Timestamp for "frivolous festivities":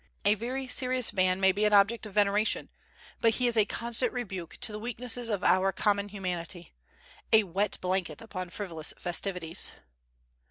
8.49-9.73